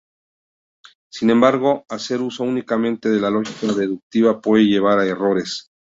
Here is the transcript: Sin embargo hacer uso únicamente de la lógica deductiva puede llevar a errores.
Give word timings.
Sin 1.11 1.29
embargo 1.29 1.85
hacer 1.87 2.21
uso 2.21 2.43
únicamente 2.43 3.07
de 3.07 3.21
la 3.21 3.29
lógica 3.29 3.71
deductiva 3.73 4.41
puede 4.41 4.63
llevar 4.63 4.97
a 4.97 5.05
errores. 5.05 5.69